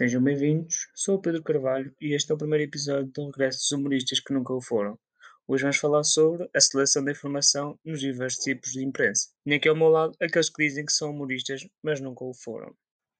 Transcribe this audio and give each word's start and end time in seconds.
Sejam 0.00 0.24
bem-vindos, 0.24 0.88
sou 0.94 1.16
o 1.16 1.20
Pedro 1.20 1.42
Carvalho 1.42 1.94
e 2.00 2.14
este 2.14 2.32
é 2.32 2.34
o 2.34 2.38
primeiro 2.38 2.64
episódio 2.64 3.12
do 3.12 3.26
Regresso 3.26 3.58
dos 3.58 3.70
Humoristas 3.72 4.18
que 4.18 4.32
Nunca 4.32 4.54
o 4.54 4.58
Foram. 4.62 4.98
Hoje 5.46 5.64
vamos 5.64 5.76
falar 5.76 6.04
sobre 6.04 6.48
a 6.56 6.58
seleção 6.58 7.04
da 7.04 7.12
informação 7.12 7.78
nos 7.84 8.00
diversos 8.00 8.42
tipos 8.42 8.72
de 8.72 8.82
imprensa. 8.82 9.28
E 9.44 9.52
aqui 9.52 9.68
ao 9.68 9.76
meu 9.76 9.90
lado, 9.90 10.16
aqueles 10.18 10.48
que 10.48 10.66
dizem 10.66 10.86
que 10.86 10.92
são 10.92 11.10
humoristas, 11.10 11.68
mas 11.82 12.00
nunca 12.00 12.24
o 12.24 12.32
foram. 12.32 12.74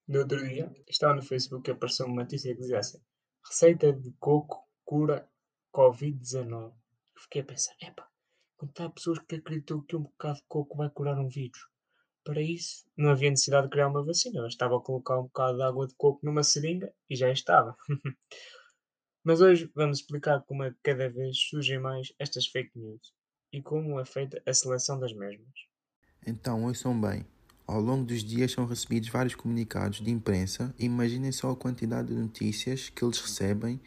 No 0.07 0.21
outro 0.21 0.43
dia, 0.43 0.75
estava 0.89 1.13
no 1.13 1.21
Facebook 1.21 1.69
e 1.69 1.71
apareceu 1.71 2.07
uma 2.07 2.23
notícia 2.23 2.51
que 2.51 2.59
dizia 2.59 2.79
assim: 2.79 2.97
Receita 3.47 3.93
de 3.93 4.11
coco 4.19 4.67
cura 4.83 5.29
Covid-19. 5.71 6.73
Fiquei 7.15 7.43
a 7.43 7.45
pensar: 7.45 7.75
epá, 7.79 8.09
quando 8.57 8.71
há 8.79 8.89
pessoas 8.89 9.19
que 9.19 9.35
acreditam 9.35 9.85
que 9.85 9.95
um 9.95 10.01
bocado 10.01 10.39
de 10.39 10.45
coco 10.47 10.77
vai 10.77 10.89
curar 10.89 11.19
um 11.19 11.29
vírus. 11.29 11.59
Para 12.23 12.41
isso, 12.41 12.85
não 12.95 13.09
havia 13.09 13.29
necessidade 13.31 13.67
de 13.67 13.71
criar 13.71 13.87
uma 13.87 14.03
vacina. 14.03 14.41
Bastava 14.41 14.79
colocar 14.79 15.19
um 15.19 15.23
bocado 15.23 15.57
de 15.57 15.63
água 15.63 15.87
de 15.87 15.95
coco 15.95 16.19
numa 16.23 16.43
seringa 16.43 16.93
e 17.09 17.15
já 17.15 17.31
estava. 17.31 17.75
Mas 19.23 19.41
hoje 19.41 19.71
vamos 19.75 19.99
explicar 19.99 20.41
como 20.41 20.63
é 20.63 20.71
que 20.71 20.77
cada 20.83 21.09
vez 21.09 21.37
surgem 21.37 21.79
mais 21.79 22.13
estas 22.17 22.47
fake 22.47 22.77
news 22.77 23.13
e 23.51 23.61
como 23.61 23.99
é 23.99 24.05
feita 24.05 24.41
a 24.45 24.53
seleção 24.53 24.99
das 24.99 25.13
mesmas. 25.13 25.53
Então, 26.25 26.63
ouçam 26.65 26.99
bem. 26.99 27.25
Ao 27.67 27.79
longo 27.79 28.03
dos 28.03 28.23
dias 28.23 28.51
são 28.51 28.65
recebidos 28.65 29.09
vários 29.09 29.35
comunicados 29.35 30.01
de 30.01 30.11
imprensa 30.11 30.73
imaginem 30.77 31.31
só 31.31 31.51
a 31.51 31.55
quantidade 31.55 32.09
de 32.09 32.15
notícias 32.15 32.89
que 32.89 33.03
eles 33.03 33.19
recebem 33.19 33.79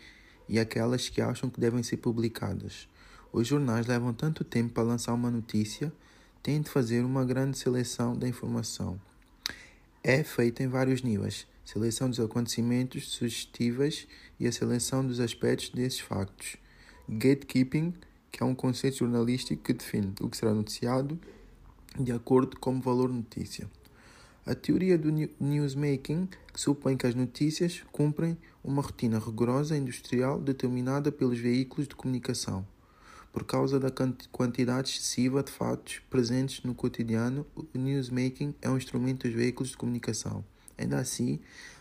e 0.48 0.58
aquelas 0.58 1.08
que 1.08 1.20
acham 1.20 1.50
que 1.50 1.60
devem 1.60 1.82
ser 1.82 1.98
publicadas. 1.98 2.88
Os 3.32 3.46
jornais 3.46 3.86
levam 3.86 4.14
tanto 4.14 4.44
tempo 4.44 4.72
para 4.72 4.84
lançar 4.84 5.12
uma 5.12 5.30
notícia 5.30 5.92
tem 6.44 6.60
de 6.60 6.68
fazer 6.68 7.02
uma 7.02 7.24
grande 7.24 7.56
seleção 7.56 8.14
da 8.14 8.28
informação. 8.28 9.00
É 10.02 10.22
feita 10.22 10.62
em 10.62 10.68
vários 10.68 11.02
níveis: 11.02 11.46
seleção 11.64 12.10
dos 12.10 12.20
acontecimentos 12.20 13.08
suscetíveis 13.08 14.06
e 14.38 14.46
a 14.46 14.52
seleção 14.52 15.04
dos 15.04 15.20
aspectos 15.20 15.70
desses 15.70 16.00
factos. 16.00 16.58
Gatekeeping, 17.08 17.94
que 18.30 18.42
é 18.42 18.46
um 18.46 18.54
conceito 18.54 18.98
jornalístico 18.98 19.62
que 19.62 19.72
define 19.72 20.12
o 20.20 20.28
que 20.28 20.36
será 20.36 20.52
noticiado 20.52 21.18
de 21.98 22.12
acordo 22.12 22.58
com 22.60 22.76
o 22.76 22.80
valor 22.80 23.08
notícia. 23.08 23.66
A 24.44 24.54
teoria 24.54 24.98
do 24.98 25.10
newsmaking, 25.40 26.28
supõe 26.54 26.94
que 26.94 27.06
as 27.06 27.14
notícias 27.14 27.82
cumprem 27.90 28.36
uma 28.62 28.82
rotina 28.82 29.18
rigorosa 29.18 29.78
industrial 29.78 30.38
determinada 30.38 31.10
pelos 31.10 31.38
veículos 31.38 31.88
de 31.88 31.96
comunicação. 31.96 32.66
Por 33.34 33.42
causa 33.44 33.80
da 33.80 33.88
quantidade 34.30 34.90
excessiva 34.90 35.42
de 35.42 35.50
fatos 35.50 35.98
presentes 36.08 36.62
no 36.62 36.72
cotidiano, 36.72 37.44
o 37.56 37.66
newsmaking 37.76 38.54
é 38.62 38.70
um 38.70 38.76
instrumento 38.76 39.24
dos 39.24 39.34
veículos 39.34 39.70
de 39.70 39.76
comunicação. 39.76 40.44
Ainda 40.78 40.98
assim, 40.98 41.40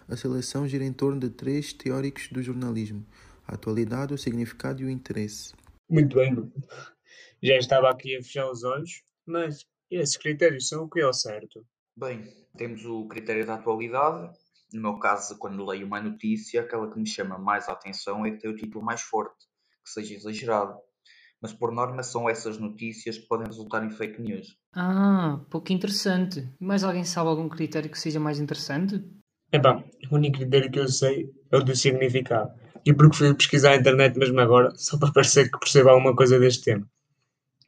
a 0.10 0.18
seleção 0.18 0.68
gira 0.68 0.84
em 0.84 0.92
torno 0.92 1.20
de 1.20 1.30
três 1.30 1.72
teóricos 1.72 2.28
do 2.30 2.42
jornalismo: 2.42 3.06
a 3.48 3.54
atualidade, 3.54 4.16
o 4.16 4.18
significado 4.18 4.82
e 4.82 4.86
o 4.86 4.90
interesse. 4.90 5.54
Muito 5.88 6.16
bem, 6.16 6.52
já 7.44 7.56
estava 7.56 7.88
aqui 7.92 8.18
a 8.18 8.24
fechar 8.24 8.50
os 8.50 8.64
olhos, 8.64 9.04
mas 9.24 9.64
esses 9.92 10.18
critérios 10.18 10.68
são 10.68 10.86
o 10.86 10.90
que 10.90 11.02
é 11.02 11.08
o 11.08 11.14
certo? 11.14 11.64
Bem, 11.96 12.34
temos 12.58 12.84
o 12.84 13.08
critério 13.08 13.46
da 13.46 13.54
atualidade. 13.54 14.36
No 14.74 14.82
meu 14.82 14.98
caso, 14.98 15.38
quando 15.38 15.64
leio 15.64 15.86
uma 15.86 16.02
notícia, 16.02 16.62
aquela 16.62 16.92
que 16.92 17.00
me 17.00 17.06
chama 17.06 17.38
mais 17.38 17.70
a 17.70 17.74
atenção 17.74 18.26
é 18.26 18.32
que 18.32 18.40
tem 18.40 18.50
o 18.50 18.56
título 18.56 18.84
mais 18.84 19.02
forte, 19.02 19.46
que 19.86 19.92
seja 19.92 20.16
exagerado 20.16 20.76
mas 21.44 21.52
por 21.52 21.74
norma 21.74 22.02
são 22.02 22.30
essas 22.30 22.58
notícias 22.58 23.18
que 23.18 23.28
podem 23.28 23.46
resultar 23.46 23.86
em 23.86 23.90
fake 23.90 24.22
news. 24.22 24.56
Ah, 24.74 25.42
pouco 25.50 25.74
interessante. 25.74 26.50
Mais 26.58 26.86
alguém 26.86 27.04
sabe 27.04 27.28
algum 27.28 27.50
critério 27.50 27.90
que 27.90 28.00
seja 28.00 28.18
mais 28.18 28.40
interessante? 28.40 29.04
Epá, 29.52 29.84
o 30.10 30.16
único 30.16 30.38
critério 30.38 30.72
que 30.72 30.80
eu 30.80 30.88
sei 30.88 31.30
é 31.52 31.58
o 31.58 31.62
do 31.62 31.76
significado. 31.76 32.50
E 32.86 32.94
porque 32.94 33.18
fui 33.18 33.34
pesquisar 33.34 33.72
na 33.72 33.76
internet 33.76 34.18
mesmo 34.18 34.40
agora, 34.40 34.72
só 34.78 34.98
para 34.98 35.12
parecer 35.12 35.52
que 35.52 35.60
perceba 35.60 35.92
alguma 35.92 36.16
coisa 36.16 36.40
deste 36.40 36.64
tema. 36.64 36.88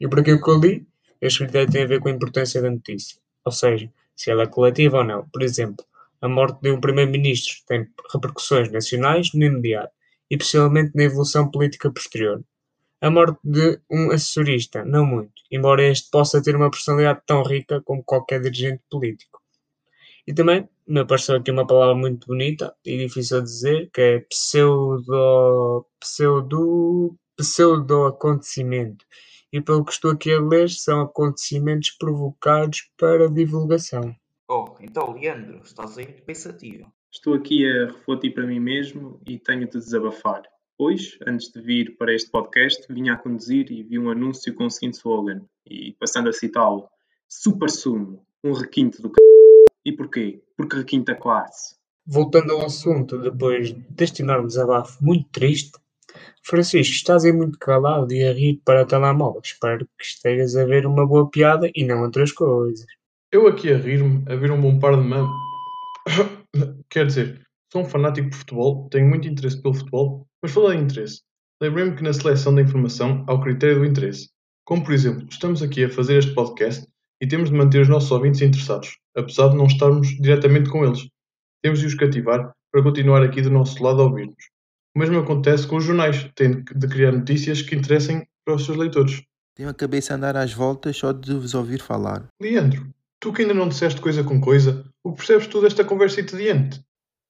E 0.00 0.08
por 0.08 0.20
aquilo 0.20 0.42
que 0.42 0.50
eu 0.50 0.58
li, 0.58 0.86
este 1.20 1.40
critério 1.40 1.70
tem 1.70 1.82
a 1.82 1.86
ver 1.86 2.00
com 2.00 2.08
a 2.08 2.12
importância 2.12 2.62
da 2.62 2.70
notícia. 2.70 3.18
Ou 3.44 3.52
seja, 3.52 3.92
se 4.16 4.30
ela 4.30 4.44
é 4.44 4.46
coletiva 4.46 4.98
ou 4.98 5.04
não. 5.04 5.28
Por 5.28 5.42
exemplo, 5.42 5.84
a 6.22 6.28
morte 6.28 6.62
de 6.62 6.70
um 6.70 6.80
primeiro-ministro 6.80 7.56
tem 7.66 7.86
repercussões 8.10 8.72
nacionais 8.72 9.34
no 9.34 9.44
imediato 9.44 9.92
e 10.30 10.38
possivelmente 10.38 10.92
na 10.94 11.04
evolução 11.04 11.50
política 11.50 11.92
posterior. 11.92 12.42
A 13.00 13.10
morte 13.10 13.38
de 13.44 13.78
um 13.90 14.10
assessorista, 14.10 14.84
não 14.84 15.04
muito, 15.04 15.42
embora 15.50 15.82
este 15.82 16.10
possa 16.10 16.42
ter 16.42 16.56
uma 16.56 16.70
personalidade 16.70 17.20
tão 17.26 17.42
rica 17.42 17.82
como 17.82 18.02
qualquer 18.02 18.40
dirigente 18.40 18.82
político. 18.90 19.40
E 20.26 20.32
também 20.32 20.68
me 20.86 21.00
apareceu 21.00 21.36
aqui 21.36 21.50
uma 21.50 21.66
palavra 21.66 21.94
muito 21.94 22.26
bonita 22.26 22.74
e 22.84 22.96
difícil 22.96 23.40
de 23.40 23.46
dizer, 23.46 23.90
que 23.92 24.00
é 24.00 24.20
pseudo, 24.20 25.86
pseudo, 26.00 27.16
pseudo 27.36 28.06
acontecimento. 28.06 29.04
E 29.52 29.60
pelo 29.60 29.84
que 29.84 29.92
estou 29.92 30.12
aqui 30.12 30.32
a 30.32 30.40
ler, 30.40 30.70
são 30.70 31.02
acontecimentos 31.02 31.90
provocados 31.90 32.90
para 32.96 33.28
divulgação. 33.28 34.14
Oh, 34.48 34.74
então, 34.80 35.12
Leandro, 35.12 35.60
estás 35.62 35.98
aí 35.98 36.06
pensativo. 36.22 36.92
Estou 37.12 37.34
aqui 37.34 37.66
a 37.66 37.86
refletir 37.86 38.32
para 38.32 38.46
mim 38.46 38.60
mesmo 38.60 39.20
e 39.26 39.38
tenho 39.38 39.66
de 39.68 39.78
desabafar. 39.78 40.42
Hoje, 40.78 41.18
antes 41.26 41.50
de 41.50 41.62
vir 41.62 41.96
para 41.96 42.14
este 42.14 42.30
podcast, 42.30 42.84
vinha 42.92 43.14
a 43.14 43.16
conduzir 43.16 43.72
e 43.72 43.82
vi 43.82 43.98
um 43.98 44.10
anúncio 44.10 44.54
com 44.54 44.66
o 44.66 44.70
seguinte 44.70 44.98
slogan, 44.98 45.40
e 45.64 45.96
passando 45.98 46.28
a 46.28 46.34
citá-lo: 46.34 46.86
Super 47.26 47.70
Sumo, 47.70 48.22
um 48.44 48.52
requinte 48.52 49.00
do 49.00 49.08
c... 49.08 49.14
E 49.86 49.92
porquê? 49.92 50.42
Porque 50.54 50.76
requinte 50.76 51.10
a 51.10 51.14
classe. 51.14 51.76
Voltando 52.06 52.52
ao 52.52 52.66
assunto, 52.66 53.16
depois 53.16 53.72
deste 53.88 54.20
enorme 54.20 54.48
desabafo 54.48 55.02
muito 55.02 55.26
triste, 55.30 55.78
Francisco, 56.42 56.92
estás 56.92 57.24
aí 57.24 57.32
muito 57.32 57.58
calado 57.58 58.12
e 58.12 58.22
a 58.22 58.34
rir 58.34 58.60
para 58.62 58.82
o 58.82 58.86
telemóvel. 58.86 59.40
Espero 59.42 59.86
que 59.98 60.04
estejas 60.04 60.56
a 60.56 60.66
ver 60.66 60.86
uma 60.86 61.06
boa 61.06 61.30
piada 61.30 61.70
e 61.74 61.84
não 61.84 62.02
outras 62.02 62.32
coisas. 62.32 62.84
Eu 63.32 63.46
aqui 63.46 63.72
a 63.72 63.78
rir-me, 63.78 64.30
a 64.30 64.36
ver 64.36 64.52
um 64.52 64.60
bom 64.60 64.78
par 64.78 64.94
de 64.94 65.08
mãos. 65.08 65.30
Quer 66.90 67.06
dizer, 67.06 67.46
Sou 67.76 67.82
um 67.84 67.88
fanático 67.90 68.30
de 68.30 68.36
futebol, 68.38 68.88
tenho 68.88 69.06
muito 69.06 69.28
interesse 69.28 69.60
pelo 69.60 69.74
futebol, 69.74 70.26
mas 70.42 70.50
falar 70.50 70.76
em 70.76 70.84
interesse, 70.84 71.20
lembrei-me 71.60 71.94
que 71.94 72.02
na 72.02 72.14
seleção 72.14 72.54
da 72.54 72.62
informação 72.62 73.22
há 73.28 73.34
o 73.34 73.40
critério 73.42 73.80
do 73.80 73.84
interesse. 73.84 74.30
Como 74.64 74.82
por 74.82 74.94
exemplo, 74.94 75.26
estamos 75.30 75.62
aqui 75.62 75.84
a 75.84 75.90
fazer 75.90 76.16
este 76.16 76.32
podcast 76.32 76.86
e 77.20 77.28
temos 77.28 77.50
de 77.50 77.54
manter 77.54 77.82
os 77.82 77.88
nossos 77.90 78.10
ouvintes 78.10 78.40
interessados, 78.40 78.96
apesar 79.14 79.48
de 79.48 79.58
não 79.58 79.66
estarmos 79.66 80.08
diretamente 80.18 80.70
com 80.70 80.86
eles. 80.86 81.06
Temos 81.62 81.80
de 81.80 81.84
os 81.84 81.92
cativar 81.92 82.50
para 82.72 82.82
continuar 82.82 83.22
aqui 83.22 83.42
do 83.42 83.50
nosso 83.50 83.82
lado 83.84 84.00
a 84.00 84.06
ouvir-nos. 84.06 84.44
O 84.96 84.98
mesmo 84.98 85.18
acontece 85.18 85.66
com 85.66 85.76
os 85.76 85.84
jornais, 85.84 86.26
têm 86.34 86.64
de 86.64 86.88
criar 86.88 87.12
notícias 87.12 87.60
que 87.60 87.76
interessem 87.76 88.26
para 88.42 88.54
os 88.54 88.64
seus 88.64 88.78
leitores. 88.78 89.22
Tenho 89.54 89.68
a 89.68 89.74
cabeça 89.74 90.14
a 90.14 90.16
andar 90.16 90.34
às 90.34 90.50
voltas 90.50 90.96
só 90.96 91.12
de 91.12 91.34
vos 91.34 91.52
ouvir 91.52 91.82
falar. 91.82 92.26
Leandro, 92.40 92.88
tu 93.20 93.34
que 93.34 93.42
ainda 93.42 93.52
não 93.52 93.68
disseste 93.68 94.00
coisa 94.00 94.24
com 94.24 94.40
coisa, 94.40 94.82
o 95.04 95.10
que 95.10 95.18
percebes 95.18 95.46
tu 95.46 95.60
desta 95.60 95.84
conversa 95.84 96.22
diante? 96.22 96.85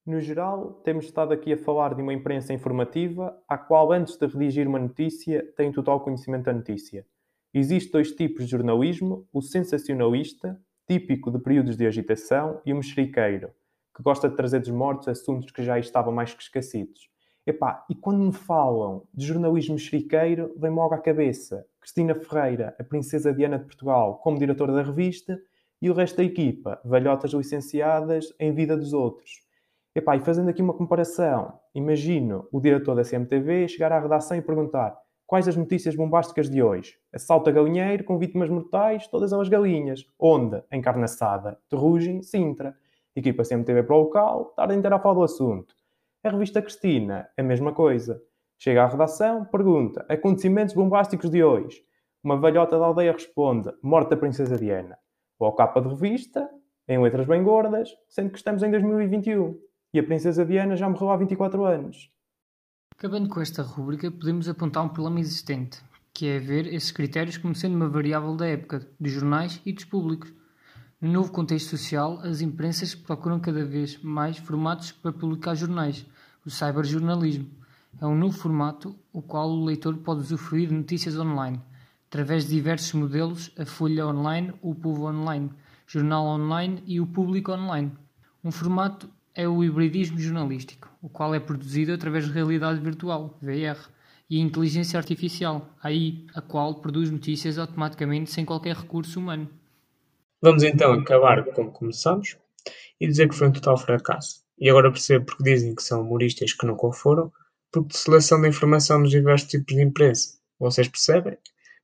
No 0.07 0.21
geral, 0.21 0.79
temos 0.85 1.03
estado 1.03 1.33
aqui 1.33 1.51
a 1.51 1.57
falar 1.57 1.93
de 1.93 2.01
uma 2.01 2.13
imprensa 2.13 2.53
informativa, 2.53 3.37
à 3.45 3.57
qual, 3.57 3.91
antes 3.91 4.15
de 4.15 4.25
redigir 4.25 4.65
uma 4.65 4.79
notícia, 4.79 5.45
tem 5.57 5.69
total 5.69 5.99
conhecimento 5.99 6.45
da 6.45 6.53
notícia. 6.53 7.05
Existem 7.53 7.91
dois 7.91 8.13
tipos 8.13 8.45
de 8.45 8.51
jornalismo: 8.51 9.27
o 9.33 9.41
sensacionalista, 9.41 10.57
típico 10.87 11.29
de 11.29 11.39
períodos 11.39 11.75
de 11.75 11.85
agitação, 11.85 12.61
e 12.65 12.71
o 12.71 12.77
mexeriqueiro, 12.77 13.51
que 13.93 14.01
gosta 14.01 14.29
de 14.29 14.37
trazer 14.37 14.61
dos 14.61 14.69
mortos 14.69 15.09
assuntos 15.09 15.51
que 15.51 15.61
já 15.61 15.77
estavam 15.77 16.13
mais 16.13 16.33
que 16.33 16.41
esquecidos. 16.41 17.09
Epá, 17.45 17.85
e 17.89 17.93
quando 17.93 18.23
me 18.23 18.31
falam 18.31 19.05
de 19.13 19.25
jornalismo 19.25 19.75
mexeriqueiro, 19.75 20.53
vem-me 20.57 20.77
logo 20.77 20.93
à 20.93 20.99
cabeça 20.99 21.65
Cristina 21.81 22.15
Ferreira, 22.15 22.73
a 22.79 22.83
princesa 22.85 23.33
Diana 23.33 23.59
de 23.59 23.65
Portugal, 23.65 24.19
como 24.19 24.39
diretora 24.39 24.71
da 24.71 24.83
revista, 24.83 25.37
e 25.81 25.89
o 25.89 25.93
resto 25.93 26.15
da 26.15 26.23
equipa, 26.23 26.79
velhotas 26.85 27.33
licenciadas 27.33 28.33
em 28.39 28.53
vida 28.53 28.77
dos 28.77 28.93
outros. 28.93 29.45
Epá, 29.97 30.15
e 30.15 30.19
fazendo 30.19 30.47
aqui 30.47 30.61
uma 30.61 30.75
comparação, 30.75 31.59
imagino 31.73 32.47
o 32.51 32.61
diretor 32.61 32.93
da 32.93 33.01
CMTV 33.01 33.67
chegar 33.67 33.91
à 33.91 33.99
redação 33.99 34.37
e 34.37 34.43
perguntar 34.43 34.95
quais 35.25 35.47
as 35.47 35.55
notícias 35.55 35.95
bombásticas 35.95 36.51
de 36.51 36.61
hoje? 36.61 36.99
Assalto 37.11 37.49
a 37.49 37.51
galinheiro 37.51 38.03
com 38.03 38.19
vítimas 38.19 38.47
mortais, 38.47 39.07
todas 39.07 39.33
elas 39.33 39.49
galinhas. 39.49 40.05
Onde? 40.19 40.61
Encarnaçada, 40.71 41.57
Terrugem, 41.67 42.21
Sintra. 42.21 42.77
Equipa 43.15 43.41
CMTV 43.41 43.81
para 43.81 43.95
o 43.95 44.01
local, 44.01 44.53
tarde 44.55 44.75
inteira 44.75 44.97
a 44.97 44.99
falar 44.99 45.15
do 45.15 45.23
assunto. 45.23 45.73
A 46.23 46.29
revista 46.29 46.61
Cristina, 46.61 47.27
a 47.35 47.41
mesma 47.41 47.73
coisa. 47.73 48.21
Chega 48.59 48.83
à 48.83 48.87
redação, 48.87 49.45
pergunta 49.45 50.05
acontecimentos 50.07 50.75
bombásticos 50.75 51.31
de 51.31 51.43
hoje. 51.43 51.81
Uma 52.23 52.39
velhota 52.39 52.77
da 52.77 52.85
aldeia 52.85 53.13
responde 53.13 53.73
morte 53.81 54.11
da 54.11 54.17
princesa 54.17 54.57
Diana. 54.57 54.95
Ou 55.39 55.51
capa 55.53 55.81
de 55.81 55.87
revista, 55.87 56.47
em 56.87 57.01
letras 57.01 57.25
bem 57.25 57.43
gordas, 57.43 57.89
sendo 58.07 58.29
que 58.29 58.37
estamos 58.37 58.61
em 58.61 58.69
2021. 58.69 59.65
A 59.99 60.03
princesa 60.03 60.45
Diana 60.45 60.75
já 60.75 60.87
morreu 60.87 61.09
há 61.09 61.17
24 61.17 61.65
anos. 61.65 62.09
Acabando 62.95 63.29
com 63.29 63.41
esta 63.41 63.61
rúbrica, 63.61 64.11
podemos 64.11 64.47
apontar 64.47 64.83
um 64.83 64.89
problema 64.89 65.19
existente, 65.19 65.81
que 66.13 66.27
é 66.27 66.39
ver 66.39 66.67
esses 66.73 66.91
critérios 66.91 67.37
como 67.37 67.55
sendo 67.55 67.75
uma 67.75 67.89
variável 67.89 68.35
da 68.35 68.47
época, 68.47 68.87
dos 68.99 69.11
jornais 69.11 69.61
e 69.65 69.71
dos 69.71 69.85
públicos. 69.85 70.33
No 70.99 71.11
novo 71.11 71.31
contexto 71.31 71.69
social, 71.69 72.19
as 72.23 72.41
imprensas 72.41 72.95
procuram 72.95 73.39
cada 73.39 73.63
vez 73.63 74.01
mais 74.01 74.37
formatos 74.37 74.91
para 74.91 75.13
publicar 75.13 75.55
jornais, 75.55 76.05
o 76.45 76.49
cyberjornalismo. 76.49 77.49
É 78.01 78.05
um 78.05 78.15
novo 78.15 78.37
formato 78.37 78.95
o 79.13 79.21
qual 79.21 79.49
o 79.49 79.65
leitor 79.65 79.97
pode 79.97 80.21
usufruir 80.21 80.69
de 80.69 80.75
notícias 80.75 81.17
online, 81.17 81.61
através 82.07 82.45
de 82.45 82.55
diversos 82.55 82.93
modelos, 82.93 83.51
a 83.57 83.65
Folha 83.65 84.07
Online, 84.07 84.53
o 84.61 84.73
Povo 84.73 85.05
Online, 85.05 85.51
Jornal 85.85 86.25
Online 86.25 86.83
e 86.85 86.99
o 86.99 87.07
Público 87.07 87.51
Online. 87.51 87.91
Um 88.43 88.51
formato 88.51 89.09
é 89.37 89.47
o 89.47 89.63
hibridismo 89.63 90.19
jornalístico, 90.19 90.89
o 90.99 91.07
qual 91.07 91.35
é 91.35 91.39
produzido 91.39 91.93
através 91.93 92.25
de 92.25 92.31
realidade 92.31 92.79
virtual, 92.79 93.37
VR, 93.39 93.77
e 94.27 94.39
inteligência 94.39 94.97
artificial, 94.97 95.69
AI, 95.81 96.25
a 96.33 96.41
qual 96.41 96.81
produz 96.81 97.11
notícias 97.11 97.59
automaticamente 97.59 98.31
sem 98.31 98.43
qualquer 98.43 98.75
recurso 98.75 99.19
humano. 99.19 99.47
Vamos 100.41 100.63
então 100.63 100.91
acabar 100.93 101.45
como 101.53 101.71
começamos 101.71 102.35
e 102.99 103.07
dizer 103.07 103.29
que 103.29 103.35
foi 103.35 103.47
um 103.47 103.51
total 103.51 103.77
fracasso. 103.77 104.43
E 104.57 104.67
agora 104.71 104.91
percebo 104.91 105.25
porque 105.25 105.43
dizem 105.43 105.75
que 105.75 105.83
são 105.83 106.01
humoristas 106.01 106.51
que 106.51 106.65
nunca 106.65 106.87
o 106.87 106.91
foram, 106.91 107.31
porque 107.71 107.89
de 107.89 107.97
seleção 107.97 108.41
de 108.41 108.49
informação 108.49 108.99
nos 108.99 109.11
diversos 109.11 109.49
tipos 109.49 109.75
de 109.75 109.83
imprensa. 109.83 110.39
Vocês 110.59 110.87
percebem? 110.87 111.37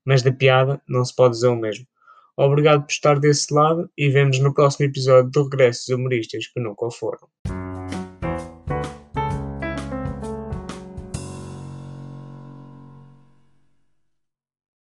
Mas 0.04 0.24
da 0.24 0.32
piada 0.32 0.82
não 0.90 1.06
se 1.06 1.16
pode 1.16 1.36
dizer 1.36 1.50
o 1.50 1.56
mesmo. 1.56 1.86
Obrigado 2.38 2.82
por 2.82 2.92
estar 2.92 3.20
desse 3.20 3.54
lado 3.54 3.90
e 3.98 4.10
vemos 4.10 4.40
no 4.40 4.54
próximo 4.54 4.88
episódio 4.88 5.30
do 5.30 5.44
Regresso 5.44 5.86
dos 5.88 6.00
Humoristas 6.00 6.48
que 6.48 6.60
nunca 6.60 6.90
foram. 6.90 7.28